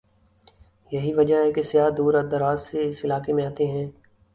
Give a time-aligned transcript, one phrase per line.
[0.91, 3.87] یہی وجہ ہے کہ سیاح دور دراز سے اس علاقے میں آتے ہیں۔